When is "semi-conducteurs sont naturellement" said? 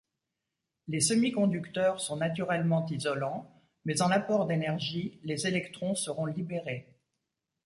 0.99-2.87